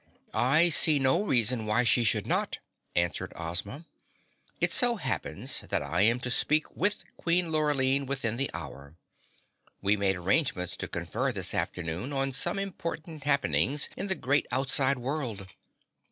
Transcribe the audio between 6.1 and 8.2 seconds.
to speak with Queen Lurline